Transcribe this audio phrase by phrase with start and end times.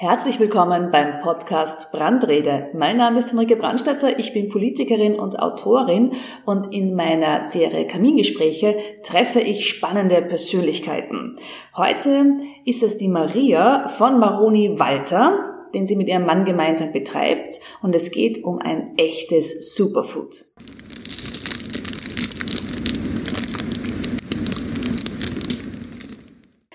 [0.00, 2.68] Herzlich willkommen beim Podcast Brandrede.
[2.72, 6.12] Mein Name ist Henrike Brandstätter, ich bin Politikerin und Autorin
[6.44, 11.36] und in meiner Serie Kamingespräche treffe ich spannende Persönlichkeiten.
[11.76, 17.58] Heute ist es die Maria von Maroni Walter, den sie mit ihrem Mann gemeinsam betreibt
[17.82, 20.44] und es geht um ein echtes Superfood.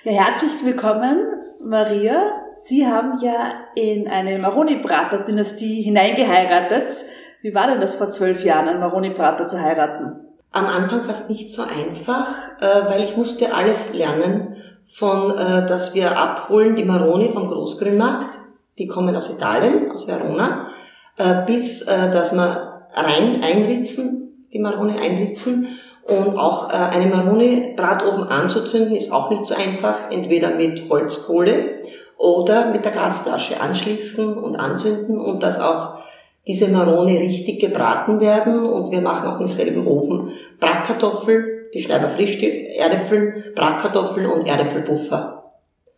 [0.04, 1.20] Ja, herzlich willkommen,
[1.64, 2.43] Maria.
[2.74, 6.92] Sie haben ja in eine Maroni-Prater-Dynastie hineingeheiratet.
[7.44, 10.16] Wie war denn das vor zwölf Jahren, einen Maroni-Prater zu heiraten?
[10.52, 12.28] Am Anfang fast nicht so einfach,
[12.60, 14.56] äh, weil ich musste alles lernen
[14.86, 18.40] von, äh, dass wir abholen die Maroni vom Großgrünmarkt,
[18.80, 20.70] die kommen aus Italien, aus Verona,
[21.18, 28.96] äh, bis dass wir rein einritzen, die Maroni einritzen und auch äh, eine Maroni-Bratofen anzuzünden
[28.96, 31.84] ist auch nicht so einfach, entweder mit Holzkohle
[32.24, 35.96] oder mit der Gasflasche anschließen und anzünden und dass auch
[36.48, 42.10] diese Maroni richtig gebraten werden und wir machen auch im selben Ofen Bratkartoffel, die schneiden
[42.10, 45.52] frisch, die Erdäpfel, Bratkartoffeln und Erdäpfelpuffer.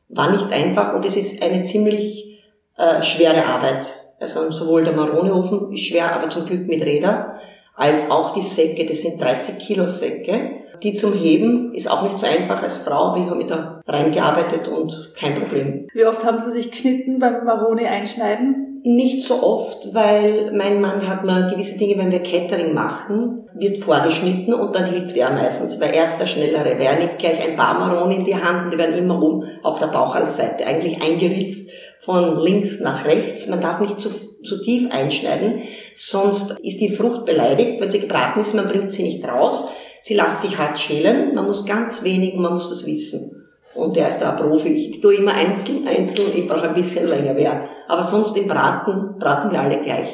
[0.09, 2.43] War nicht einfach und es ist eine ziemlich
[2.75, 3.93] äh, schwere Arbeit.
[4.19, 7.39] Also sowohl der Maroni-Ofen ist schwer, aber zum Glück mit Räder
[7.75, 10.63] als auch die Säcke, das sind 30 Kilo Säcke.
[10.83, 13.81] Die zum Heben ist auch nicht so einfach als Frau, aber ich habe mich da
[13.87, 15.87] reingearbeitet und kein Problem.
[15.93, 18.81] Wie oft haben Sie sich geschnitten beim Maroni einschneiden?
[18.83, 23.77] Nicht so oft, weil mein Mann hat mir gewisse Dinge, wenn wir Catering machen, wird
[23.77, 26.75] vorgeschnitten und dann hilft er meistens, weil er ist der Schnellere.
[26.77, 29.79] Wer nimmt gleich ein paar Maroni in die Hand und die werden immer oben auf
[29.79, 31.69] der Bauchhalsseite eigentlich eingeritzt
[32.01, 33.49] von links nach rechts.
[33.49, 34.09] Man darf nicht zu,
[34.43, 35.63] zu tief einschneiden,
[35.95, 37.81] sonst ist die Frucht beleidigt.
[37.81, 39.69] Wenn sie gebraten ist, man bringt sie nicht raus.
[40.05, 41.33] Sie lässt sich hart schälen.
[41.33, 43.47] Man muss ganz wenig und man muss das wissen.
[43.73, 44.69] Und der ist da ein Profi.
[44.69, 46.27] Ich tue immer einzeln, einzeln.
[46.35, 47.67] Ich brauche ein bisschen länger mehr.
[47.87, 50.09] Aber sonst im Braten braten wir alle gleich.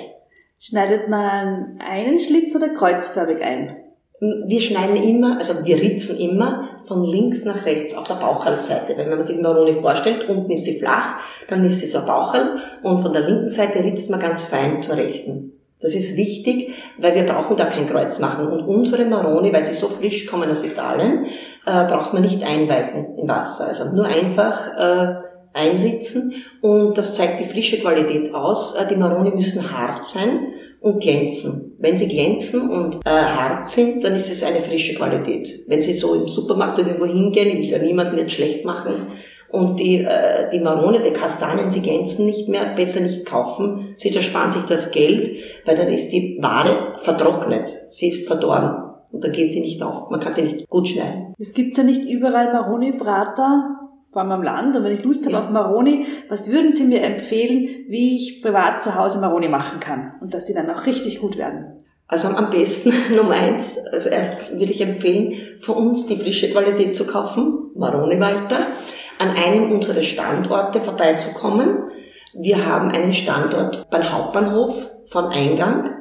[0.57, 3.75] Schneidet man einen Schlitz oder kreuzförmig ein?
[4.21, 8.95] Wir schneiden immer, also wir ritzen immer von links nach rechts auf der Bauchhalsseite.
[8.95, 11.15] Wenn man sich die Marone vorstellt, unten ist sie flach,
[11.49, 14.81] dann ist sie so ein Bauchhal und von der linken Seite ritzt man ganz fein
[14.81, 15.60] zur rechten.
[15.81, 18.47] Das ist wichtig, weil wir brauchen da kein Kreuz machen.
[18.47, 21.25] Und unsere Maroni, weil sie so frisch kommen aus Italien,
[21.65, 23.67] äh, braucht man nicht einweiten im Wasser.
[23.67, 25.15] Also nur einfach äh,
[25.53, 28.75] einritzen und das zeigt die frische Qualität aus.
[28.75, 31.75] Äh, die Maroni müssen hart sein und glänzen.
[31.79, 35.63] Wenn sie glänzen und äh, hart sind, dann ist es eine frische Qualität.
[35.67, 39.07] Wenn sie so im Supermarkt oder irgendwo hingehen, ich will ja niemanden jetzt schlecht machen,
[39.51, 44.15] und die, äh, die Marone, die Kastanien, sie glänzen nicht mehr, besser nicht kaufen, sie
[44.15, 45.29] ersparen sich das Geld,
[45.65, 48.91] weil dann ist die Ware vertrocknet, sie ist verdorben.
[49.11, 50.09] Und dann geht sie nicht auf.
[50.09, 51.33] Man kann sie nicht gut schneiden.
[51.37, 53.77] Es gibt ja nicht überall Maroni-Brater,
[54.09, 54.75] vor allem am Land.
[54.75, 55.39] Und wenn ich Lust habe ja.
[55.39, 60.13] auf Maroni, was würden Sie mir empfehlen, wie ich privat zu Hause Maroni machen kann?
[60.21, 61.83] Und dass die dann auch richtig gut werden?
[62.07, 66.95] Also am besten Nummer eins, als erstes würde ich empfehlen, von uns die frische Qualität
[66.95, 68.67] zu kaufen, Maroni Walter,
[69.21, 71.91] an einem unserer Standorte vorbeizukommen.
[72.33, 75.91] Wir haben einen Standort beim Hauptbahnhof vom Eingang,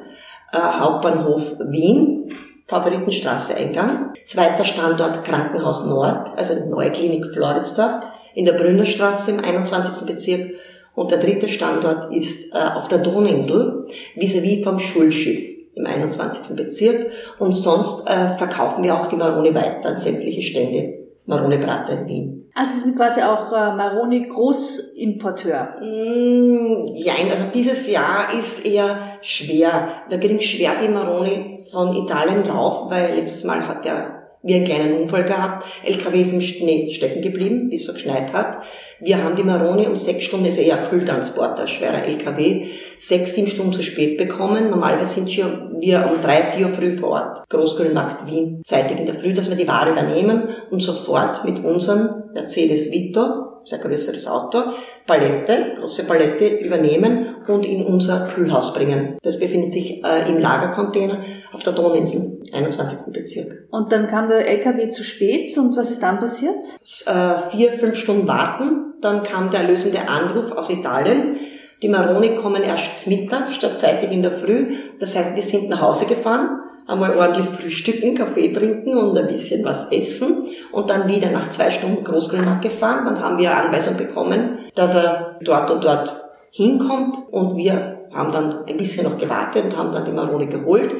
[0.51, 2.33] äh, Hauptbahnhof Wien,
[2.65, 4.13] Favoritenstraße Eingang.
[4.25, 8.01] Zweiter Standort Krankenhaus Nord, also die neue Klinik Floridsdorf
[8.33, 10.07] in der Brünnerstraße im 21.
[10.07, 10.53] Bezirk.
[10.95, 15.41] Und der dritte Standort ist äh, auf der Donauinsel, vis-à-vis vom Schulschiff
[15.75, 16.55] im 21.
[16.55, 17.11] Bezirk.
[17.37, 21.00] Und sonst äh, verkaufen wir auch die Maroni weiter an sämtliche Stände.
[21.25, 22.51] Maroni Brater in Wien.
[22.53, 25.75] Also Sie sind quasi auch äh, Maroni Großimporteur?
[25.79, 29.87] Mm, ja, also dieses Jahr ist eher schwer.
[30.09, 34.65] Wir kriegen schwer die Maroni von Italien rauf, weil letztes Mal hat ja wir einen
[34.65, 35.65] kleinen Unfall gehabt.
[35.83, 38.63] LKW ist im Schnee stecken geblieben, bis es geschneit hat.
[38.99, 43.73] Wir haben die Maroni um sechs Stunden, ist eher Kühltransporter, schwerer LKW, sechs, sieben Stunden
[43.73, 44.69] zu spät bekommen.
[44.69, 47.49] Normalerweise sind wir um drei, vier Uhr früh vor Ort.
[47.49, 52.23] Großgrünmarkt Wien, zeitig in der Früh, dass wir die Ware übernehmen und sofort mit unserem
[52.33, 54.63] Mercedes Vito, sehr größeres Auto,
[55.05, 59.17] Palette, große Palette übernehmen und in unser Kühlhaus bringen.
[59.21, 61.19] Das befindet sich äh, im Lagercontainer
[61.53, 63.13] auf der Donauinsel, 21.
[63.13, 63.67] Bezirk.
[63.71, 66.63] Und dann kam der LKW zu spät und was ist dann passiert?
[67.05, 71.37] Äh, vier, fünf Stunden warten, dann kam der erlösende Anruf aus Italien.
[71.81, 74.75] Die Maroni kommen erst Mittag statt zeitig in der Früh.
[74.99, 79.63] Das heißt, wir sind nach Hause gefahren einmal ordentlich frühstücken, Kaffee trinken und ein bisschen
[79.63, 83.05] was essen und dann wieder nach zwei Stunden Großgrünmarkt gefahren.
[83.05, 86.13] Dann haben wir Anweisung bekommen, dass er dort und dort
[86.51, 90.91] hinkommt und wir haben dann ein bisschen noch gewartet und haben dann die Maroni geholt.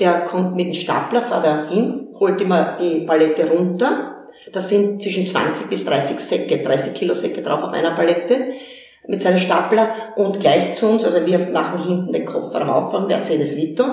[0.00, 4.26] Der kommt mit dem Stapler, fährt er hin, holt immer die Palette runter.
[4.52, 8.54] Das sind zwischen 20 bis 30 Säcke, 30 Kilo Säcke drauf auf einer Palette.
[9.06, 13.06] mit seinem Stapler und gleich zu uns, also wir machen hinten den Kofferraum auf von
[13.06, 13.84] Mercedes Vito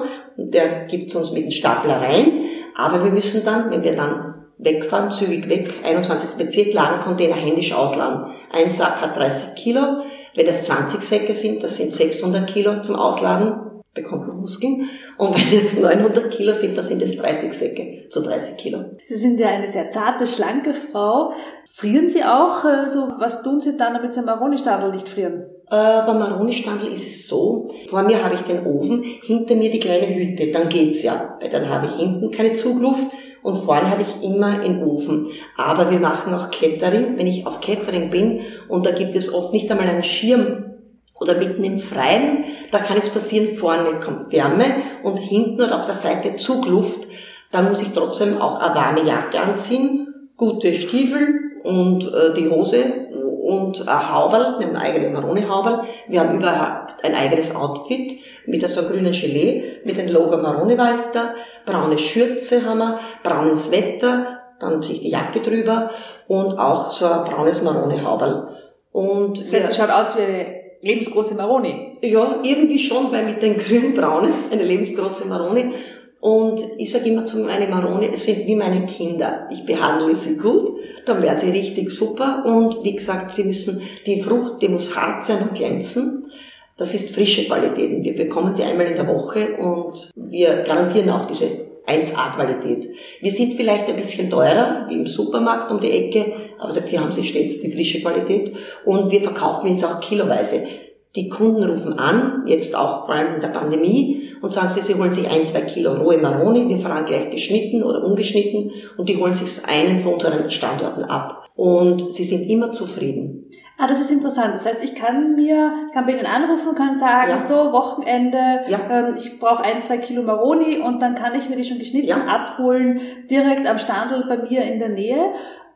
[0.50, 2.46] der gibt uns mit dem Stapler rein,
[2.76, 6.38] aber wir müssen dann, wenn wir dann wegfahren, zügig weg, 21.
[6.38, 8.34] Bezirk, Lagercontainer händisch ausladen.
[8.52, 10.04] Ein Sack hat 30 Kilo,
[10.36, 14.90] wenn das 20 Säcke sind, das sind 600 Kilo zum Ausladen, bekommt man Muskeln.
[15.18, 18.86] Und wenn das 900 Kilo sind, das sind es 30 Säcke zu 30 Kilo.
[19.06, 21.34] Sie sind ja eine sehr zarte, schlanke Frau.
[21.70, 22.64] Frieren Sie auch?
[22.66, 25.46] Äh, so, was tun Sie dann, damit Sie Maroni-Stadel nicht frieren?
[25.72, 29.80] Äh, beim Maroni-Standel ist es so, vor mir habe ich den Ofen, hinter mir die
[29.80, 31.38] kleine Hütte, dann geht's ja.
[31.40, 33.08] Weil dann habe ich hinten keine Zugluft
[33.42, 35.30] und vorne habe ich immer einen Ofen.
[35.56, 37.18] Aber wir machen auch Catering.
[37.18, 40.74] Wenn ich auf Catering bin und da gibt es oft nicht einmal einen Schirm
[41.22, 44.66] oder mitten im Freien, da kann es passieren, vorne kommt Wärme
[45.04, 47.08] und hinten oder auf der Seite Zugluft.
[47.54, 53.08] Dann muss ich trotzdem auch eine warme Jacke anziehen, gute Stiefel und äh, die Hose
[53.42, 55.84] und ein Hauberl, wir haben eine eigene Maroni-Hauberl.
[56.08, 61.34] Wir haben überhaupt ein eigenes Outfit mit so einem grünen Gelee, mit dem Logo Maroni-Walter,
[61.66, 65.90] braune Schürze haben wir, braunen Sweater, dann ziehe ich die Jacke drüber
[66.28, 68.58] und auch so ein braunes Maroni-Hauberl.
[68.92, 71.98] Und das heißt, es schaut aus wie eine lebensgroße Maroni.
[72.02, 75.74] Ja, irgendwie schon, weil mit den grün-braunen eine lebensgroße Maroni.
[76.22, 79.48] Und ich sage immer zu meinen Maroni, es sind wie meine Kinder.
[79.52, 82.44] Ich behandle sie gut, dann werden sie richtig super.
[82.46, 86.32] Und wie gesagt, sie müssen, die Frucht, die muss hart sein und glänzen.
[86.78, 88.04] Das ist frische Qualität.
[88.04, 91.46] Wir bekommen sie einmal in der Woche und wir garantieren auch diese
[91.88, 92.88] 1A-Qualität.
[93.20, 97.12] Wir sind vielleicht ein bisschen teurer, wie im Supermarkt um die Ecke, aber dafür haben
[97.12, 98.54] sie stets die frische Qualität.
[98.86, 100.68] Und wir verkaufen jetzt auch kiloweise.
[101.16, 104.96] Die Kunden rufen an, jetzt auch vor allem in der Pandemie, und sagen sie, sie
[104.96, 109.18] holen sich ein, zwei Kilo rohe Maroni, wir fahren gleich geschnitten oder ungeschnitten, und die
[109.18, 111.50] holen sich einen von unseren Standorten ab.
[111.56, 113.50] Und sie sind immer zufrieden.
[113.78, 114.54] Ah, das ist interessant.
[114.56, 117.40] Das heißt, ich kann mir, kann bei Ihnen anrufen, kann sagen, ja.
[117.40, 118.80] so, Wochenende, ja.
[118.90, 122.08] ähm, ich brauche ein, zwei Kilo Maroni und dann kann ich mir die schon geschnitten
[122.08, 122.26] ja.
[122.26, 125.34] abholen, direkt am Standort bei mir in der Nähe.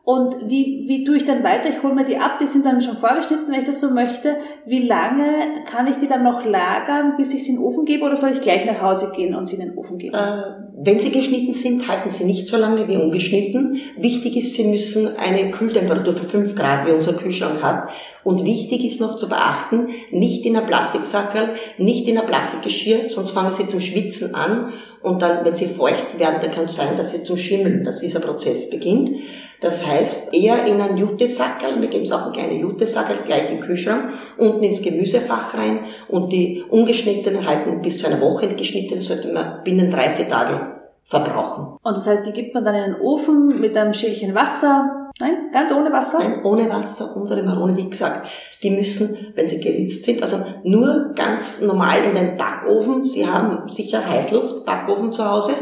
[0.08, 1.68] Und wie, wie tue ich dann weiter?
[1.68, 4.36] Ich hole mir die ab, die sind dann schon vorgeschnitten, wenn ich das so möchte.
[4.64, 8.04] Wie lange kann ich die dann noch lagern, bis ich sie in den Ofen gebe
[8.04, 10.14] oder soll ich gleich nach Hause gehen und sie in den Ofen geben?
[10.14, 10.42] Äh,
[10.78, 13.80] wenn sie geschnitten sind, halten sie nicht so lange wie ungeschnitten.
[13.98, 17.88] Wichtig ist, sie müssen eine Kühltemperatur für 5 Grad, wie unser Kühlschrank hat.
[18.22, 23.32] Und wichtig ist noch zu beachten, nicht in einer Plastiksackerl, nicht in einer Plastikgeschirr, sonst
[23.32, 24.72] fangen sie zum Schwitzen an
[25.06, 28.00] und dann, wenn sie feucht werden, dann kann es sein, dass sie zum Schimmeln, dass
[28.00, 29.20] dieser Prozess beginnt.
[29.60, 33.60] Das heißt, eher in einen Jutesackerl, wir geben es auch einen kleinen Jutesackerl gleich im
[33.60, 39.00] Kühlschrank, unten ins Gemüsefach rein und die ungeschnittenen halten bis zu einer Woche, die geschnittenen
[39.00, 40.75] sollte man binnen drei, vier Tage
[41.06, 41.78] verbrauchen.
[41.82, 45.50] Und das heißt, die gibt man dann in den Ofen mit einem Schälchen Wasser, Nein,
[45.50, 46.18] ganz ohne Wasser?
[46.18, 47.16] Nein, ohne Wasser.
[47.16, 48.28] Unsere Marone, wie gesagt,
[48.62, 53.02] die müssen, wenn sie geritzt sind, also nur ganz normal in den Backofen.
[53.02, 55.52] Sie haben sicher Heißluft, Backofen zu Hause.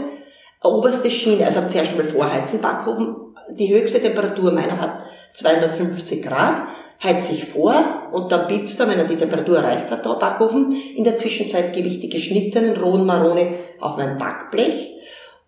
[0.61, 3.15] Oberste Schiene, also zuerst mal vorheizen, Backofen,
[3.51, 5.03] die höchste Temperatur meiner hat
[5.35, 6.63] 250 Grad,
[7.03, 10.73] heizt sich vor und dann piepst er, wenn er die Temperatur erreicht hat, der Backofen.
[10.97, 14.94] In der Zwischenzeit gebe ich die geschnittenen rohen Marone auf ein Backblech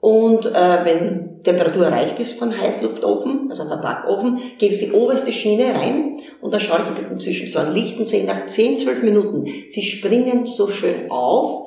[0.06, 5.32] und äh, wenn Temperatur erreicht ist von Heißluftofen, also der Backofen, gebe ich die oberste
[5.32, 9.02] Schiene rein und dann schaue ich inzwischen so ein Licht und sehe nach 10, 12
[9.02, 11.66] Minuten, sie springen so schön auf,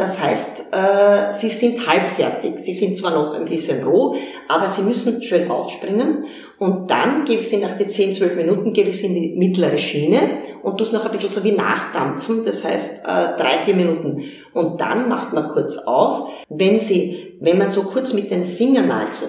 [0.00, 2.54] das heißt, äh, sie sind halbfertig.
[2.58, 4.16] Sie sind zwar noch ein bisschen roh,
[4.48, 6.24] aber sie müssen schön aufspringen.
[6.58, 9.36] Und dann gebe ich sie nach den 10, 12 Minuten, gebe ich sie in die
[9.36, 12.46] mittlere Schiene und tue es noch ein bisschen so wie nachdampfen.
[12.46, 14.24] Das heißt, äh, drei, vier Minuten.
[14.54, 16.30] Und dann macht man kurz auf.
[16.48, 19.26] Wenn sie, wenn man so kurz mit den Fingernagel so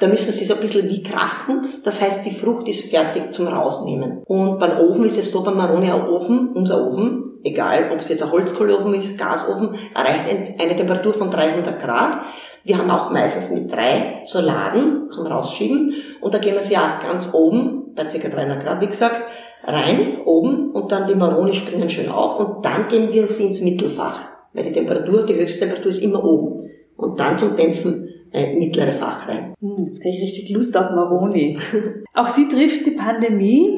[0.00, 1.80] da müssen sie so ein bisschen wie krachen.
[1.82, 4.22] Das heißt, die Frucht ist fertig zum Rausnehmen.
[4.26, 8.22] Und beim Ofen ist es so, beim Maroni Ofen, unser Ofen, egal ob es jetzt
[8.22, 12.18] ein Holzkohleofen ist, Gasofen, erreicht eine Temperatur von 300 Grad.
[12.64, 17.00] Wir haben auch meistens mit drei Solaren zum Rausschieben und da gehen wir sie auch
[17.00, 18.28] ganz oben, bei ca.
[18.28, 19.22] 300 Grad, wie gesagt,
[19.64, 23.60] rein, oben und dann die Maroni springen schön auf und dann gehen wir sie ins
[23.60, 24.20] Mittelfach,
[24.52, 26.70] weil die Temperatur, die höchste Temperatur ist immer oben.
[26.96, 29.54] Und dann zum Dämpfen äh, mittlere Fach rein.
[29.60, 31.58] Hm, jetzt kriege ich richtig Lust auf Maroni.
[32.14, 33.75] Auch Sie trifft die Pandemie.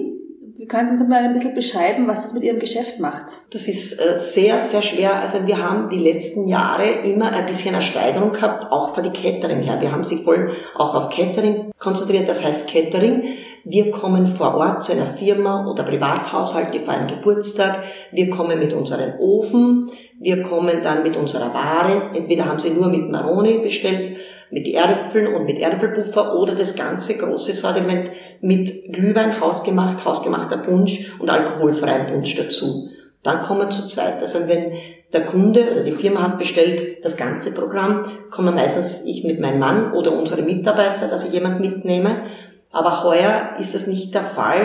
[0.68, 3.25] Können Sie uns mal ein bisschen beschreiben, was das mit Ihrem Geschäft macht?
[3.52, 5.16] Das ist äh, sehr, sehr schwer.
[5.16, 9.10] Also wir haben die letzten Jahre immer ein bisschen eine Steigerung gehabt, auch von die
[9.10, 9.80] Catering her.
[9.80, 13.25] Wir haben sich voll auch auf Catering konzentriert, das heißt Catering.
[13.64, 17.84] Wir kommen vor Ort zu einer Firma oder Privathaushalt, die feiern Geburtstag.
[18.12, 19.90] Wir kommen mit unserem Ofen.
[20.20, 22.10] Wir kommen dann mit unserer Ware.
[22.14, 24.18] Entweder haben sie nur mit Maroni bestellt
[24.50, 31.12] mit Erdäpfeln und mit Erdäpfelpuffer oder das ganze große Sortiment mit Glühwein, hausgemacht, hausgemachter Punsch
[31.19, 32.88] und alkoholfreien Punsch dazu.
[33.23, 34.21] Dann kommen wir zu zweit.
[34.21, 34.73] Also wenn
[35.12, 39.59] der Kunde oder die Firma hat bestellt das ganze Programm, kommen meistens ich mit meinem
[39.59, 42.23] Mann oder unsere Mitarbeiter, dass ich jemand mitnehme.
[42.71, 44.61] Aber heuer ist das nicht der Fall.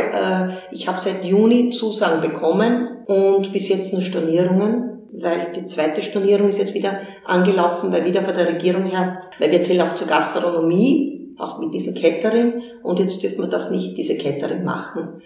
[0.72, 6.01] Äh, ich habe seit Juni Zusagen bekommen und bis jetzt nur Stornierungen, weil die zweite
[6.01, 9.96] Stornierung ist jetzt wieder angelaufen, weil wieder von der Regierung her, weil wir zählen auch
[9.96, 15.22] zur Gastronomie, auch mit diesem Catering und jetzt dürfen wir das nicht, diese Catering machen.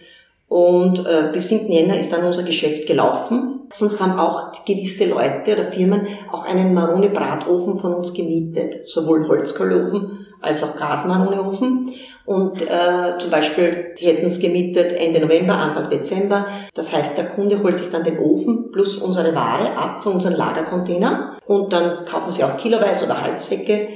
[0.47, 1.69] Und äh, bis 7.
[1.69, 3.61] Jänner ist dann unser Geschäft gelaufen.
[3.69, 10.25] Sonst haben auch gewisse Leute oder Firmen auch einen Maroni-Bratofen von uns gemietet, sowohl Holzkohleofen
[10.41, 11.91] als auch Gasmaroni-Ofen.
[12.27, 16.45] Und äh, zum Beispiel die hätten es gemietet Ende November, Anfang Dezember.
[16.73, 20.35] Das heißt, der Kunde holt sich dann den Ofen plus unsere Ware ab von unseren
[20.35, 23.87] Lagercontainer und dann kaufen sie auch kiloweise oder Halbsäcke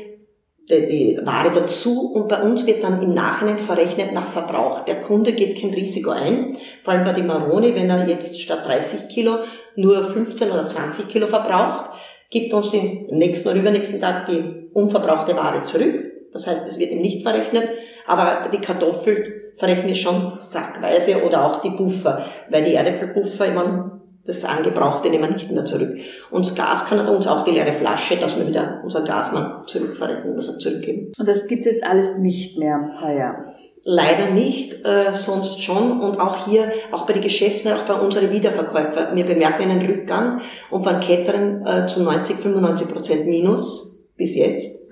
[0.70, 4.86] die Ware dazu und bei uns wird dann im Nachhinein verrechnet nach Verbrauch.
[4.86, 8.66] Der Kunde geht kein Risiko ein, vor allem bei dem Maroni, wenn er jetzt statt
[8.66, 9.40] 30 Kilo
[9.76, 11.90] nur 15 oder 20 Kilo verbraucht,
[12.30, 16.12] gibt uns den nächsten oder übernächsten Tag die unverbrauchte Ware zurück.
[16.32, 17.68] Das heißt, es wird ihm nicht verrechnet,
[18.08, 23.54] aber die Kartoffel verrechne ich schon sackweise oder auch die Puffer, weil die Erdäpfelpuffer, ich
[23.54, 25.98] meine, das Angebrauchte nehmen wir nicht mehr zurück.
[26.30, 30.36] Und das Gas kann uns auch die leere Flasche, dass wir wieder unser Gasmann zurückverrechnen,
[30.36, 31.12] also zurückgeben.
[31.18, 33.46] Und das gibt es alles nicht mehr heuer?
[33.84, 36.02] Leider nicht, äh, sonst schon.
[36.02, 40.42] Und auch hier, auch bei den Geschäften, auch bei unseren Wiederverkäufern, wir bemerken einen Rückgang
[40.70, 44.91] und beim Catering äh, zu 90, 95 Prozent Minus bis jetzt.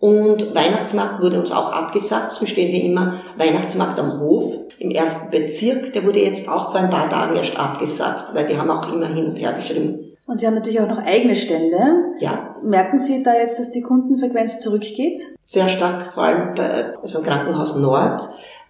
[0.00, 2.32] Und Weihnachtsmarkt wurde uns auch abgesagt.
[2.32, 5.92] So stehen wir immer Weihnachtsmarkt am Hof im ersten Bezirk.
[5.92, 9.08] Der wurde jetzt auch vor ein paar Tagen erst abgesagt, weil die haben auch immer
[9.08, 10.16] hin und her geschrieben.
[10.26, 11.76] Und Sie haben natürlich auch noch eigene Stände.
[12.20, 12.54] Ja.
[12.62, 15.18] Merken Sie da jetzt, dass die Kundenfrequenz zurückgeht?
[15.40, 18.22] Sehr stark, vor allem bei also im Krankenhaus Nord.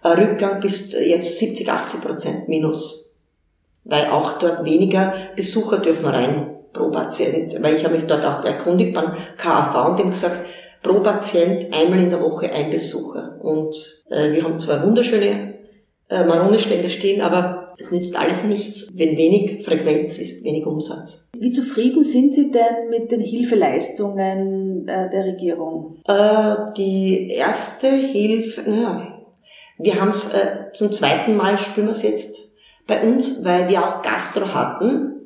[0.03, 3.15] Rückgang bis jetzt 70, 80 Prozent minus.
[3.83, 7.61] Weil auch dort weniger Besucher dürfen rein pro Patient.
[7.61, 10.45] Weil ich habe mich dort auch erkundigt beim KAV und dem gesagt,
[10.81, 13.39] pro Patient einmal in der Woche ein Besucher.
[13.41, 13.75] Und
[14.09, 15.55] äh, wir haben zwei wunderschöne
[16.09, 21.31] äh, Maronestände stehen, aber es nützt alles nichts, wenn wenig Frequenz ist, wenig Umsatz.
[21.37, 25.97] Wie zufrieden sind Sie denn mit den Hilfeleistungen äh, der Regierung?
[26.07, 29.21] Äh, die erste Hilfe, naja,
[29.77, 32.51] wir haben es äh, zum zweiten Mal, spüren wir es jetzt
[32.87, 35.21] bei uns, weil wir auch Gastro hatten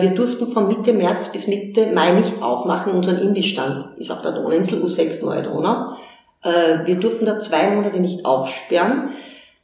[0.00, 2.92] wir durften von Mitte März bis Mitte Mai nicht aufmachen.
[2.92, 5.96] Unser Imbissstand ist auf der Donauinsel U6 Neue Donau.
[6.42, 9.10] Äh, wir durften da zwei Monate nicht aufsperren.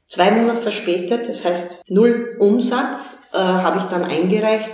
[0.09, 4.71] Zwei Monate verspätet, das heißt null Umsatz, äh, habe ich dann eingereicht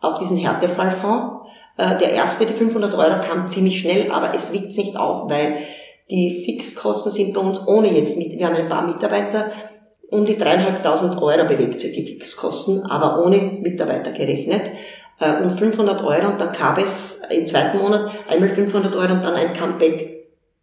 [0.00, 1.38] auf diesen Härtefallfonds.
[1.78, 5.58] Der erste, die 500 Euro, kam ziemlich schnell, aber es wiegt nicht auf, weil
[6.10, 9.50] die Fixkosten sind bei uns ohne jetzt mit, wir haben ein paar Mitarbeiter,
[10.10, 14.70] um die dreieinhalbtausend Euro bewegt sich die Fixkosten, aber ohne Mitarbeiter gerechnet.
[15.18, 19.22] Äh, um 500 Euro und dann gab es im zweiten Monat einmal 500 Euro und
[19.22, 20.20] dann ein Comeback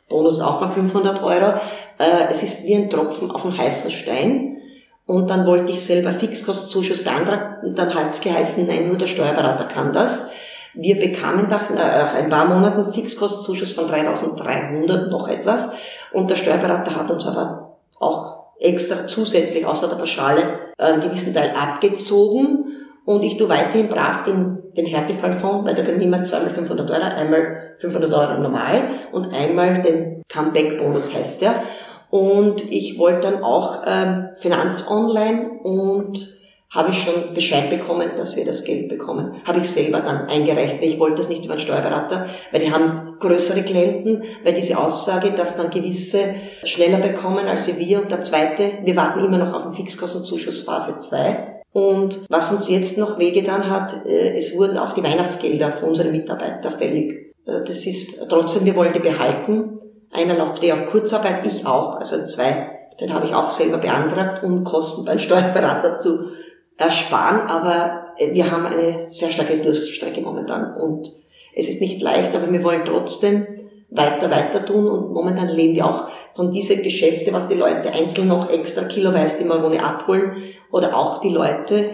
[0.10, 1.60] Bonus auch von 500 Euro.
[1.98, 4.58] Äh, es ist wie ein Tropfen auf einen heißen Stein.
[5.06, 9.08] Und dann wollte ich selber Fixkostenzuschuss beantragen und dann hat es geheißen, nein, nur der
[9.08, 10.28] Steuerberater kann das.
[10.74, 15.76] Wir bekamen nach äh, ein paar Monaten Fixkostenzuschuss von 3300 noch etwas
[16.12, 21.52] und der Steuerberater hat uns aber auch extra zusätzlich außer der Pauschale einen gewissen Teil
[21.52, 22.68] abgezogen
[23.08, 27.02] und ich tue weiterhin brav den, den Härtefallfonds, weil da kriegen immer zweimal 500 Euro,
[27.02, 31.64] einmal 500 Euro normal und einmal den Comeback-Bonus heißt der.
[32.10, 36.37] Und ich wollte dann auch ähm, Finanz Online und
[36.70, 39.42] habe ich schon Bescheid bekommen, dass wir das Geld bekommen.
[39.46, 43.16] Habe ich selber dann eingereicht, ich wollte das nicht über einen Steuerberater, weil die haben
[43.20, 48.02] größere Klienten, weil diese Aussage, dass dann gewisse schneller bekommen als wir.
[48.02, 51.62] Und der zweite, wir warten immer noch auf den Fixkostenzuschuss Phase 2.
[51.72, 56.12] Und was uns jetzt noch wehgetan hat, äh, es wurden auch die Weihnachtsgelder für unsere
[56.12, 57.36] Mitarbeiter fällig.
[57.46, 59.80] Äh, das ist trotzdem, wir wollen die behalten.
[60.12, 62.72] Einer läuft eh auf Kurzarbeit, ich auch, also zwei.
[63.00, 66.32] Den habe ich auch selber beantragt, um Kosten beim Steuerberater zu
[66.78, 70.76] ersparen, aber wir haben eine sehr starke Durststrecke momentan.
[70.76, 71.12] Und
[71.56, 73.46] es ist nicht leicht, aber wir wollen trotzdem
[73.90, 74.88] weiter, weiter tun.
[74.88, 79.44] Und momentan leben wir auch von diesen Geschäfte, was die Leute einzeln noch extra kiloweise
[79.44, 80.44] die Marone abholen.
[80.72, 81.92] Oder auch die Leute,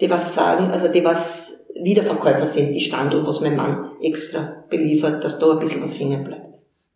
[0.00, 5.22] die was sagen, also die was Wiederverkäufer sind, die Standel, was mein Mann extra beliefert,
[5.22, 6.45] dass da ein bisschen was hängen bleibt.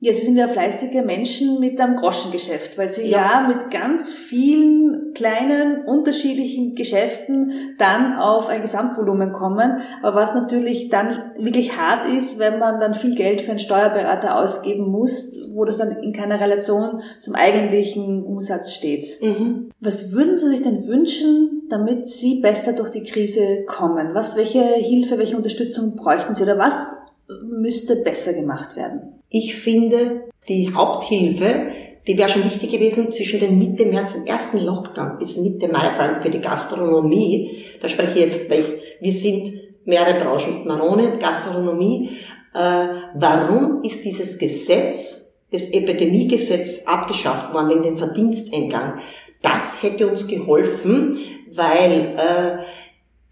[0.03, 3.43] Ja, Sie sind ja fleißige Menschen mit einem Groschengeschäft, weil Sie ja.
[3.43, 3.49] ja.
[3.49, 9.83] mit ganz vielen kleinen, unterschiedlichen Geschäften dann auf ein Gesamtvolumen kommen.
[10.03, 14.37] Aber was natürlich dann wirklich hart ist, wenn man dann viel Geld für einen Steuerberater
[14.37, 19.05] ausgeben muss, wo das dann in keiner Relation zum eigentlichen Umsatz steht.
[19.21, 19.71] Mhm.
[19.81, 24.15] Was würden Sie sich denn wünschen, damit Sie besser durch die Krise kommen?
[24.15, 26.97] Was, welche Hilfe, welche Unterstützung bräuchten Sie oder was
[27.45, 29.20] müsste besser gemacht werden?
[29.31, 31.69] Ich finde, die Haupthilfe,
[32.07, 35.91] die wäre schon wichtig gewesen zwischen den Mitte März, dem ersten Lockdown bis Mitte Mai,
[35.91, 37.65] vor allem für die Gastronomie.
[37.81, 38.67] Da spreche ich jetzt, weil ich,
[39.01, 39.53] wir sind
[39.85, 42.11] mehrere Branchen, Marone, Gastronomie.
[42.53, 48.99] Äh, warum ist dieses Gesetz, das Epidemiegesetz abgeschafft worden wegen dem Verdiensteingang?
[49.43, 51.19] Das hätte uns geholfen,
[51.53, 52.59] weil äh,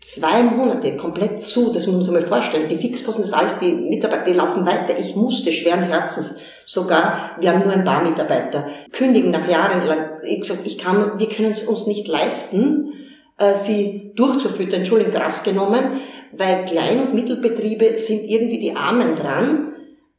[0.00, 3.72] zwei Monate komplett zu, das muss man sich mal vorstellen, die Fixkosten, das alles, die
[3.72, 4.98] Mitarbeiter, die laufen weiter.
[4.98, 10.20] Ich musste schweren Herzens sogar, wir haben nur ein paar Mitarbeiter, kündigen nach Jahren lang.
[10.24, 12.92] Ich gesagt, ich kann, wir können es uns nicht leisten,
[13.38, 16.00] äh, sie durchzufüttern, Entschuldigung, krass genommen,
[16.32, 19.72] weil Klein- und Mittelbetriebe sind irgendwie die Armen dran,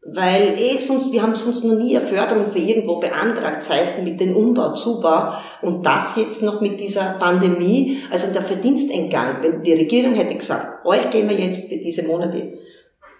[0.06, 4.02] weil eh sonst, wir haben sonst noch nie eine Förderung für irgendwo beantragt, sei es
[4.02, 9.62] mit dem Umbau, Zubau und das jetzt noch mit dieser Pandemie, also der Verdiensteingang, wenn
[9.62, 12.54] die Regierung hätte gesagt, euch geben wir jetzt für diese Monate,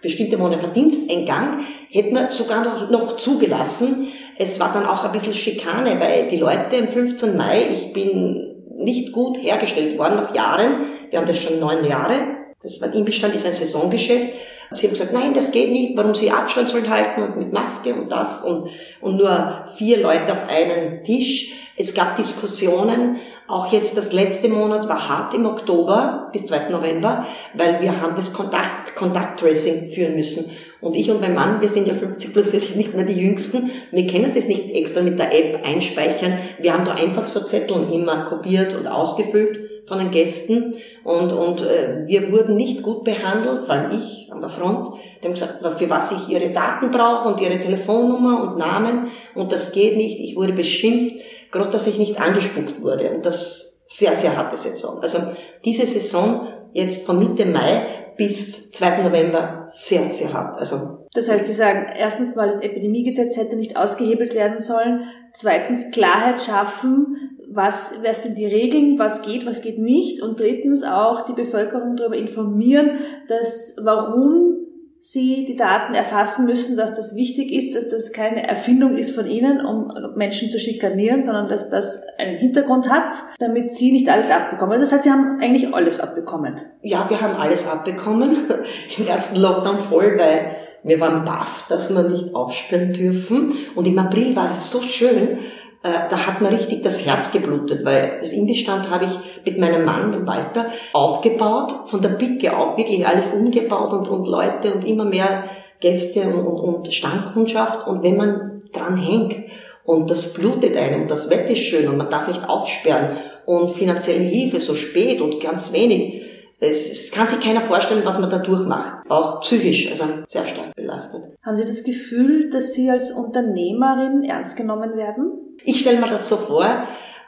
[0.00, 1.60] bestimmte Monate Verdiensteingang,
[1.90, 4.08] hätten wir sogar noch, noch zugelassen.
[4.38, 7.36] Es war dann auch ein bisschen Schikane, weil die Leute am 15.
[7.36, 12.40] Mai, ich bin nicht gut hergestellt worden nach Jahren, wir haben das schon neun Jahre,
[12.62, 14.32] das Imbestand ist ein Saisongeschäft.
[14.72, 17.92] Sie haben gesagt, nein, das geht nicht, warum Sie Abstand sollen halten und mit Maske
[17.92, 21.52] und das und, und nur vier Leute auf einen Tisch.
[21.76, 23.16] Es gab Diskussionen,
[23.48, 26.68] auch jetzt das letzte Monat war hart im Oktober bis 2.
[26.68, 30.52] November, weil wir haben das Kontakt, Kontakttracing führen müssen.
[30.80, 33.20] Und ich und mein Mann, wir sind ja 50 plus, wir sind nicht mehr die
[33.20, 33.70] Jüngsten.
[33.90, 36.38] Wir können das nicht extra mit der App einspeichern.
[36.60, 41.62] Wir haben da einfach so Zettel immer kopiert und ausgefüllt von den Gästen und, und
[41.62, 44.88] äh, wir wurden nicht gut behandelt, vor allem ich an der Front.
[45.20, 49.52] Die haben gesagt, für was ich ihre Daten brauche und ihre Telefonnummer und Namen und
[49.52, 50.20] das geht nicht.
[50.20, 51.16] Ich wurde beschimpft,
[51.50, 55.00] gerade dass ich nicht angespuckt wurde und das sehr, sehr harte Saison.
[55.02, 55.18] Also
[55.64, 59.02] diese Saison jetzt von Mitte Mai bis 2.
[59.02, 60.58] November sehr, sehr hart.
[60.58, 65.04] Also das heißt, Sie sagen, erstens, weil das Epidemiegesetz hätte nicht ausgehebelt werden sollen.
[65.32, 70.22] Zweitens, Klarheit schaffen, was, was sind die Regeln, was geht, was geht nicht.
[70.22, 72.92] Und drittens auch die Bevölkerung darüber informieren,
[73.28, 74.56] dass, warum
[75.00, 79.26] sie die Daten erfassen müssen, dass das wichtig ist, dass das keine Erfindung ist von
[79.26, 84.30] ihnen, um Menschen zu schikanieren, sondern dass das einen Hintergrund hat, damit sie nicht alles
[84.30, 84.72] abbekommen.
[84.72, 86.60] Also das heißt, sie haben eigentlich alles abbekommen.
[86.82, 88.36] Ja, wir haben alles abbekommen.
[88.98, 93.54] Im ersten Lockdown voll, weil wir waren baff, dass wir nicht aufsperren dürfen.
[93.74, 95.38] Und im April war es so schön,
[95.82, 99.10] da hat mir richtig das Herz geblutet, weil das Imbestand habe ich
[99.46, 104.26] mit meinem Mann, dem Walter, aufgebaut, von der Picke auf, wirklich alles umgebaut und, und
[104.26, 105.44] Leute und immer mehr
[105.80, 107.86] Gäste und, und, und Stammkundschaft.
[107.86, 109.50] Und wenn man dran hängt
[109.84, 113.16] und das blutet einem das Wetter ist schön und man darf nicht aufsperren
[113.46, 116.22] und finanzielle Hilfe so spät und ganz wenig,
[116.60, 119.10] es, es kann sich keiner vorstellen, was man da durchmacht.
[119.10, 121.36] Auch psychisch, also sehr stark belastet.
[121.42, 125.56] Haben Sie das Gefühl, dass Sie als Unternehmerin ernst genommen werden?
[125.64, 126.66] Ich stelle mir das so vor,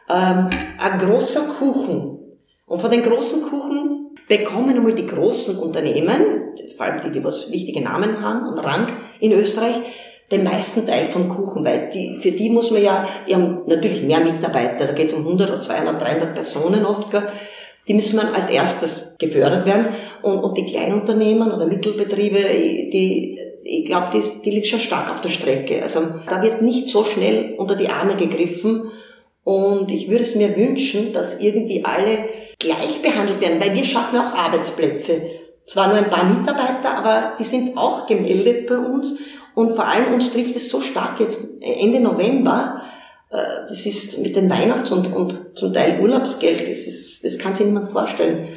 [0.09, 2.19] ähm, ein großer Kuchen.
[2.67, 7.51] Und von den großen Kuchen bekommen einmal die großen Unternehmen, vor allem die, die was
[7.53, 8.87] wichtige Namen haben und Rang
[9.21, 9.77] in Österreich,
[10.31, 14.03] den meisten Teil vom Kuchen, weil die, für die muss man ja, die haben natürlich
[14.03, 17.29] mehr Mitarbeiter, da geht es um 100 oder 200, 300 Personen oft, gell?
[17.89, 19.89] Die müssen man als erstes gefördert werden
[20.23, 25.21] und, und die Kleinunternehmen oder Mittelbetriebe, die ich glaube, die, die liegt schon stark auf
[25.21, 25.83] der Strecke.
[25.83, 28.91] Also da wird nicht so schnell unter die Arme gegriffen.
[29.45, 34.19] Und ich würde es mir wünschen, dass irgendwie alle gleich behandelt werden, weil wir schaffen
[34.19, 35.23] auch Arbeitsplätze.
[35.67, 39.21] Zwar nur ein paar Mitarbeiter, aber die sind auch gemeldet bei uns.
[39.55, 42.83] Und vor allem uns trifft es so stark jetzt Ende November.
[43.33, 47.55] Äh, das ist mit den Weihnachts- und, und zum Teil Urlaubsgeld, das, ist, das kann
[47.55, 48.49] sich niemand vorstellen.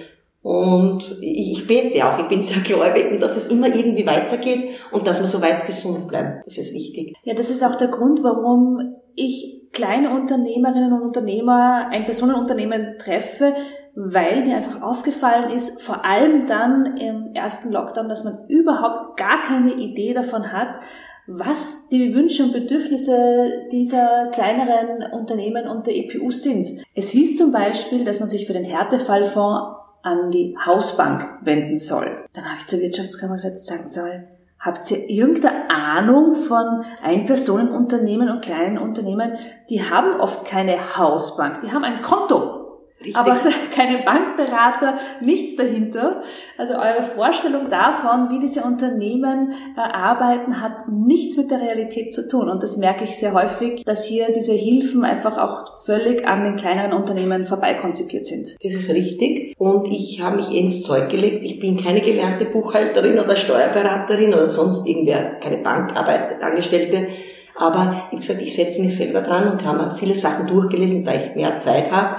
[0.41, 5.19] Und ich, bete auch, ich bin sehr gläubig dass es immer irgendwie weitergeht und dass
[5.19, 6.43] wir so weit gesund bleiben.
[6.45, 7.15] Das ist wichtig.
[7.23, 13.55] Ja, das ist auch der Grund, warum ich kleine Unternehmerinnen und Unternehmer, ein Personenunternehmen treffe,
[13.95, 19.41] weil mir einfach aufgefallen ist, vor allem dann im ersten Lockdown, dass man überhaupt gar
[19.41, 20.79] keine Idee davon hat,
[21.27, 26.67] was die Wünsche und Bedürfnisse dieser kleineren Unternehmen und der EPU sind.
[26.93, 32.25] Es hieß zum Beispiel, dass man sich für den Härtefallfonds an die Hausbank wenden soll.
[32.33, 34.27] Dann habe ich zur Wirtschaftskammer gesagt, sagen soll,
[34.59, 39.33] habt ihr irgendeine Ahnung von Einpersonenunternehmen und kleinen Unternehmen?
[39.69, 42.64] Die haben oft keine Hausbank, die haben ein Konto.
[42.99, 43.15] Richtig.
[43.17, 43.37] aber
[43.75, 46.23] keine Bankberater, nichts dahinter.
[46.57, 52.27] Also eure Vorstellung davon, wie diese Unternehmen äh, arbeiten, hat nichts mit der Realität zu
[52.27, 52.49] tun.
[52.49, 56.55] Und das merke ich sehr häufig, dass hier diese Hilfen einfach auch völlig an den
[56.55, 58.55] kleineren Unternehmen vorbeikonzipiert sind.
[58.63, 59.53] Das ist richtig.
[59.57, 61.43] Und ich habe mich ins Zeug gelegt.
[61.43, 67.07] Ich bin keine gelernte Buchhalterin oder Steuerberaterin oder sonst irgendwer, keine Bankarbeit, Angestellte.
[67.57, 71.13] Aber ich habe gesagt, ich setze mich selber dran und habe viele Sachen durchgelesen, da
[71.13, 72.17] ich mehr Zeit habe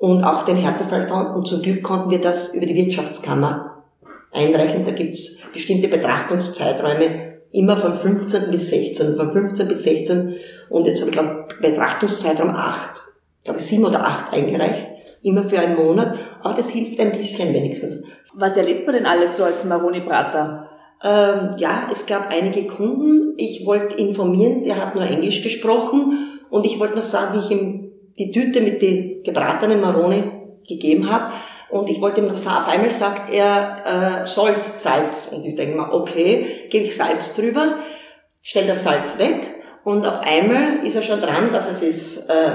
[0.00, 1.36] und auch den Härtefall fand.
[1.36, 3.84] Und zum Glück konnten wir das über die Wirtschaftskammer
[4.32, 4.84] einreichen.
[4.84, 10.36] Da gibt's bestimmte Betrachtungszeiträume, immer von 15 bis 16, von 15 bis 16
[10.70, 13.02] und jetzt habe ich glaube Betrachtungszeitraum 8,
[13.44, 14.86] glaube ich 7 oder 8 eingereicht,
[15.22, 18.04] immer für einen Monat, aber das hilft ein bisschen wenigstens.
[18.34, 20.68] Was erlebt man denn alles so als Maroni-Brater?
[21.02, 23.34] Ähm, ja, es gab einige Kunden.
[23.36, 27.50] Ich wollte informieren, der hat nur Englisch gesprochen und ich wollte nur sagen, wie ich
[27.50, 27.79] ihm
[28.18, 30.24] die Tüte mit den gebratenen Maroni
[30.68, 31.32] gegeben habe.
[31.70, 35.32] Und ich wollte ihm noch sagen, auf einmal sagt er, äh, Salt, Salz.
[35.32, 37.76] Und ich denke mal, okay, gebe ich Salz drüber,
[38.42, 39.40] stell das Salz weg.
[39.84, 42.50] Und auf einmal ist er schon dran, dass es ist, äh,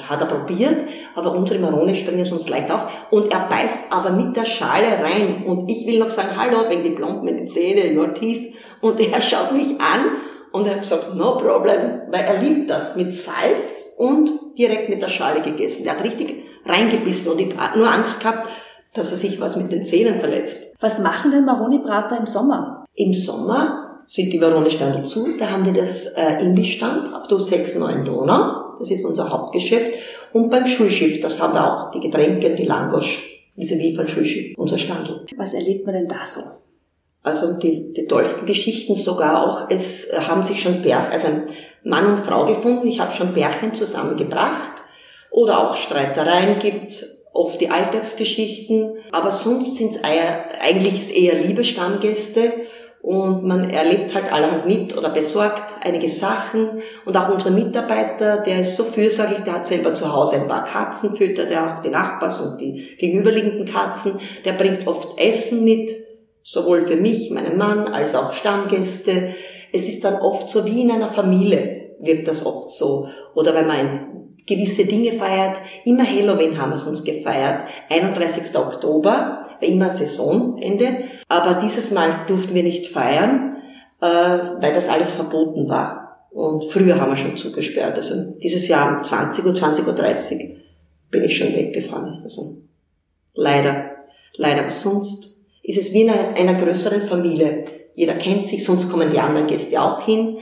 [0.00, 2.86] hat er probiert, aber unsere Marone springen sonst leicht auf.
[3.10, 5.44] Und er beißt aber mit der Schale rein.
[5.46, 8.54] Und ich will noch sagen, hallo, wenn die Plomben in die Zähne, nur tief.
[8.80, 10.16] Und er schaut mich an
[10.52, 15.02] und er hat gesagt, no problem, weil er liebt das mit Salz und direkt mit
[15.02, 15.84] der Schale gegessen.
[15.84, 18.48] Der hat richtig reingebissen und ich habe nur Angst gehabt,
[18.94, 20.74] dass er sich was mit den Zähnen verletzt.
[20.80, 22.86] Was machen denn Maroni-Brater im Sommer?
[22.94, 25.36] Im Sommer sind die Maroni-Stande zu.
[25.38, 28.76] Da haben wir das äh, Imbissstand auf der 6-9 Donau.
[28.78, 29.92] Das ist unser Hauptgeschäft.
[30.32, 33.22] Und beim Schulschiff, das haben wir auch, die Getränke und die Langosch,
[33.56, 35.26] vis-à-vis von Schulschiff, unser Standel.
[35.36, 36.40] Was erlebt man denn da so?
[37.22, 41.28] Also die, die tollsten Geschichten sogar auch, es haben sich schon Bär, also
[41.84, 44.82] Mann und Frau gefunden, ich habe schon Bärchen zusammengebracht.
[45.30, 52.52] Oder auch Streitereien gibt's, oft die Alltagsgeschichten, aber sonst sind's eigentlich eher liebe Stammgäste.
[53.02, 56.80] Und man erlebt halt allerhand mit oder besorgt einige Sachen.
[57.04, 60.64] Und auch unser Mitarbeiter, der ist so fürsorglich, der hat selber zu Hause ein paar
[60.64, 65.90] Katzen füttert, der auch die Nachbars und die gegenüberliegenden Katzen, der bringt oft Essen mit,
[66.42, 69.34] sowohl für mich, meinen Mann, als auch Stammgäste.
[69.74, 73.08] Es ist dann oft so wie in einer Familie, wirkt das oft so.
[73.34, 78.56] Oder wenn man gewisse Dinge feiert, immer Halloween haben wir uns gefeiert, 31.
[78.56, 83.56] Oktober, immer Saisonende, aber dieses Mal durften wir nicht feiern,
[84.00, 86.28] äh, weil das alles verboten war.
[86.30, 87.96] Und früher haben wir schon zugesperrt.
[87.96, 90.56] Also dieses Jahr um 20 Uhr, 20.30 Uhr
[91.10, 92.20] bin ich schon weggefahren.
[92.22, 92.58] Also
[93.34, 93.90] leider,
[94.36, 94.70] leider.
[94.70, 97.83] Sonst ist es wie in einer größeren Familie.
[97.94, 100.38] Jeder kennt sich, sonst kommen die anderen Gäste auch hin.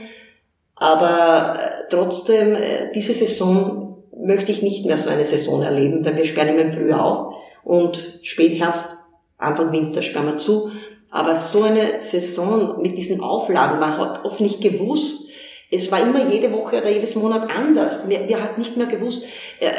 [0.75, 6.17] Aber äh, trotzdem, äh, diese Saison möchte ich nicht mehr so eine Saison erleben, weil
[6.17, 8.97] wir sperren immer im Frühjahr auf und Spätherbst,
[9.37, 10.71] Anfang Winter sperren wir zu.
[11.11, 15.29] Aber so eine Saison mit diesen Auflagen, man hat oft nicht gewusst,
[15.73, 18.07] es war immer jede Woche oder jedes Monat anders.
[18.07, 19.25] Wir, wir hatten nicht mehr gewusst,
[19.59, 19.71] äh,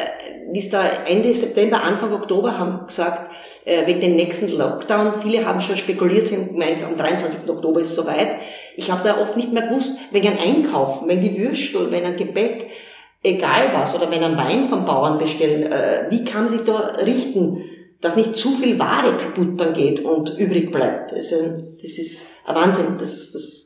[0.52, 3.33] bis da Ende September, Anfang Oktober haben gesagt,
[3.64, 7.48] äh, wegen dem nächsten Lockdown, viele haben schon spekuliert, sie haben gemeint, am 23.
[7.48, 8.38] Oktober ist soweit.
[8.76, 12.16] Ich habe da oft nicht mehr gewusst, wegen ein Einkaufen, wenn die Würstel, wenn ein
[12.16, 12.70] Gebäck,
[13.22, 16.96] egal was, oder wenn ein Wein vom Bauern bestellen, äh, wie kann man sich da
[17.04, 17.64] richten,
[18.00, 21.14] dass nicht zu viel Ware kaputt dann geht und übrig bleibt.
[21.14, 21.37] Also,
[21.80, 22.96] das ist ein Wahnsinn.
[22.98, 23.64] Das, das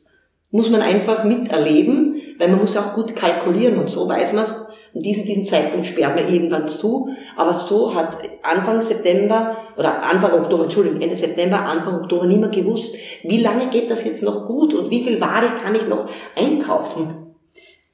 [0.51, 2.08] muss man einfach miterleben,
[2.39, 4.65] weil man muss auch gut kalkulieren und so weiß man es.
[4.91, 7.09] Und diesen, diesen Zeitpunkt sperrt man irgendwann zu.
[7.37, 12.95] Aber so hat Anfang September oder Anfang Oktober, Entschuldigung, Ende September, Anfang Oktober niemand gewusst,
[13.21, 17.35] wie lange geht das jetzt noch gut und wie viel Ware kann ich noch einkaufen.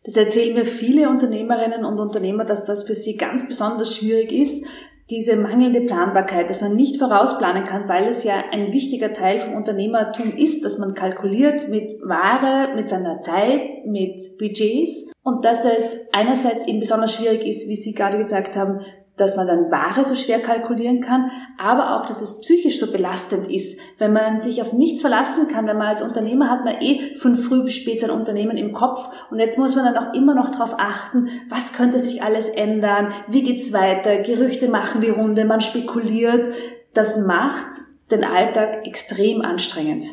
[0.05, 4.63] Das erzählen mir viele Unternehmerinnen und Unternehmer, dass das für sie ganz besonders schwierig ist,
[5.09, 9.53] diese mangelnde Planbarkeit, dass man nicht vorausplanen kann, weil es ja ein wichtiger Teil vom
[9.53, 16.09] Unternehmertum ist, dass man kalkuliert mit Ware, mit seiner Zeit, mit Budgets und dass es
[16.11, 18.79] einerseits eben besonders schwierig ist, wie Sie gerade gesagt haben,
[19.17, 23.49] dass man dann Ware so schwer kalkulieren kann, aber auch, dass es psychisch so belastend
[23.49, 27.17] ist, wenn man sich auf nichts verlassen kann, wenn man als Unternehmer hat man eh
[27.17, 30.35] von früh bis spät sein Unternehmen im Kopf und jetzt muss man dann auch immer
[30.35, 35.45] noch darauf achten, was könnte sich alles ändern, wie geht's weiter, Gerüchte machen die Runde,
[35.45, 36.53] man spekuliert,
[36.93, 37.67] das macht
[38.11, 40.05] den Alltag extrem anstrengend.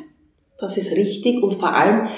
[0.59, 2.09] Das ist richtig und vor allem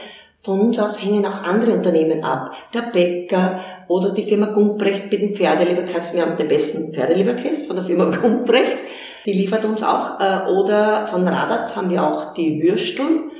[0.45, 2.53] von uns aus hängen auch andere Unternehmen ab.
[2.75, 6.19] Der Bäcker oder die Firma Gumprecht mit dem Pferdeleberkäse.
[6.19, 8.77] Wir haben den besten Pferdeleberkäse von der Firma Gumprecht.
[9.25, 10.21] Die liefert uns auch.
[10.21, 13.31] Äh, oder von Radatz haben wir auch die Würsteln.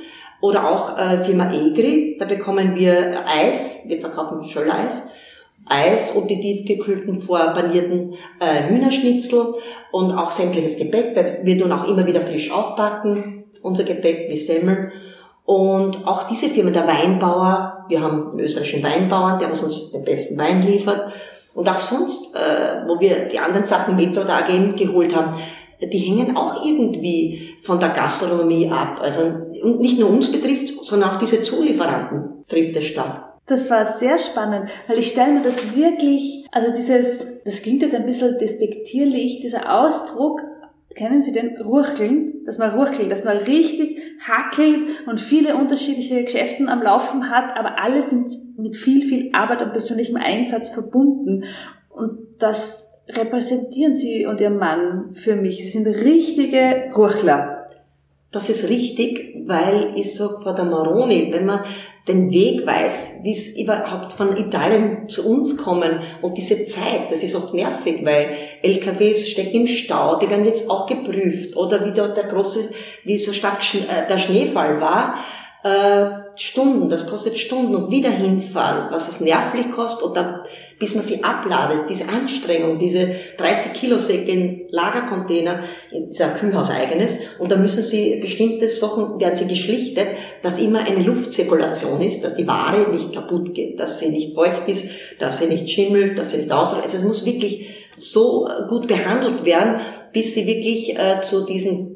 [0.41, 2.17] Oder auch äh, Firma Egri.
[2.19, 3.83] Da bekommen wir Eis.
[3.85, 5.11] Wir verkaufen Scholleis.
[5.67, 9.55] Eis und die tiefgekühlten, vorpanierten äh, Hühnerschnitzel
[9.91, 14.91] und auch sämtliches Gebäck, wir tun auch immer wieder frisch aufbacken, unser Gebäck wie Semmel.
[15.45, 20.37] Und auch diese Firma, der Weinbauer, wir haben einen österreichischen Weinbauern, der uns den besten
[20.37, 21.13] Wein liefert.
[21.53, 25.37] Und auch sonst, äh, wo wir die anderen Sachen Metro da geholt haben,
[25.81, 28.99] die hängen auch irgendwie von der Gastronomie ab.
[29.01, 29.21] Also
[29.79, 33.25] nicht nur uns betrifft, sondern auch diese Zulieferanten trifft es stark.
[33.47, 37.93] Das war sehr spannend, weil ich stelle mir das wirklich, also dieses, das klingt jetzt
[37.93, 40.41] ein bisschen despektierlich, dieser Ausdruck,
[40.95, 46.69] kennen Sie den Rucheln, dass man ruchelt, dass man richtig hackelt und viele unterschiedliche Geschäften
[46.69, 51.43] am Laufen hat, aber alle sind mit viel, viel Arbeit und persönlichem Einsatz verbunden.
[51.89, 55.57] Und das repräsentieren Sie und Ihr Mann für mich.
[55.57, 57.67] Sie sind richtige Ruchler.
[58.31, 61.63] Das ist richtig, weil ich sag vor der Maroni, wenn man
[62.07, 65.99] den Weg weiß, wie es überhaupt von Italien zu uns kommen.
[66.21, 70.69] Und diese Zeit, das ist oft nervig, weil LKWs stecken im Stau, die werden jetzt
[70.69, 71.55] auch geprüft.
[71.55, 72.69] Oder wie dort der große,
[73.03, 75.15] wie so stark äh, der Schneefall war,
[75.65, 80.43] äh, Stunden, das kostet Stunden und wieder hinfahren, was es nervlich kostet oder
[80.77, 86.69] bis man sie abladet, diese Anstrengung, diese 30 Kilo Säcke in Lagercontainer, in dieser Kühlhaus
[86.69, 90.09] eigenes und da müssen sie bestimmte Sachen, werden sie geschlichtet,
[90.43, 94.67] dass immer eine Luftzirkulation ist, dass die Ware nicht kaputt geht, dass sie nicht feucht
[94.67, 96.83] ist, dass sie nicht schimmelt, dass sie nicht ausdrückt.
[96.83, 99.79] Also es muss wirklich so gut behandelt werden,
[100.13, 101.94] bis sie wirklich äh, zu diesen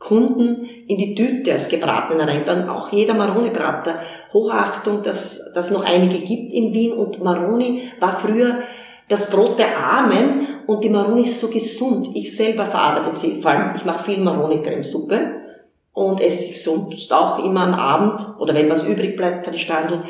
[0.00, 2.42] Kunden in die Tüte als Gebratenen rein.
[2.44, 4.00] Dann auch jeder Maroni-Brater.
[4.32, 6.94] Hochachtung, dass das noch einige gibt in Wien.
[6.94, 8.62] Und Maroni war früher
[9.08, 12.10] das Brot der Armen und die Maroni ist so gesund.
[12.14, 15.32] Ich selber verarbeite sie, vor allem ich mache viel Maroni-Cremesuppe
[15.92, 19.58] und esse sie sonst auch immer am Abend oder wenn was übrig bleibt für die
[19.58, 20.04] Standel.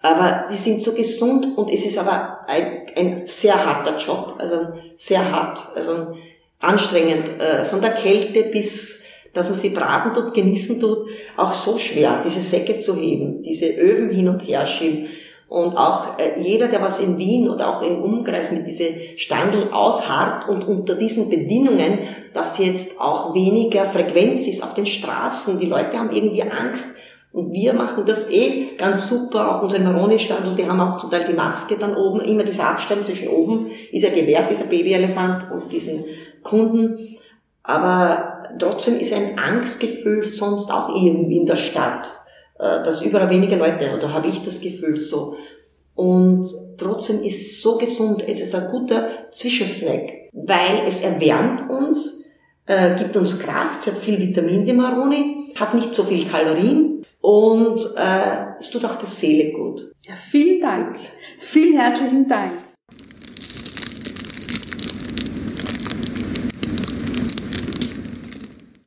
[0.00, 4.68] Aber sie sind so gesund und es ist aber ein, ein sehr harter Job, also
[4.96, 6.14] sehr hart, also
[6.60, 11.78] anstrengend, äh, von der Kälte bis dass man sie braten tut, genießen tut, auch so
[11.78, 15.08] schwer, diese Säcke zu heben, diese Öfen hin und her schieben.
[15.48, 19.72] Und auch äh, jeder, der was in Wien oder auch im Umkreis mit diese Standeln
[19.72, 22.00] ausharrt und unter diesen Bedingungen,
[22.34, 26.98] dass jetzt auch weniger Frequenz ist auf den Straßen, die Leute haben irgendwie Angst,
[27.30, 31.26] und wir machen das eh ganz super, auch unsere Maroni-Standel, die haben auch zum Teil
[31.28, 35.70] die Maske dann oben, immer dieser Abstand zwischen oben ist ja gewährt, dieser Babyelefant und
[35.70, 36.04] diesen
[36.42, 37.17] Kunden.
[37.68, 42.08] Aber trotzdem ist ein Angstgefühl sonst auch irgendwie in der Stadt,
[42.58, 45.36] äh, dass überall wenige Leute, oder habe ich das Gefühl so.
[45.94, 52.24] Und trotzdem ist es so gesund, es ist ein guter Zwischensnack, weil es erwärmt uns,
[52.64, 57.04] äh, gibt uns Kraft, es hat viel Vitamin, die Maroni, hat nicht so viel Kalorien
[57.20, 59.82] und äh, es tut auch der Seele gut.
[60.06, 60.96] Ja, vielen Dank.
[61.38, 62.52] Vielen herzlichen Dank.